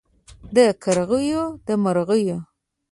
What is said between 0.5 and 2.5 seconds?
د کرغیو د مرغیو